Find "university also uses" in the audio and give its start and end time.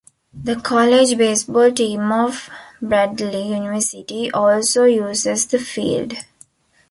3.53-5.45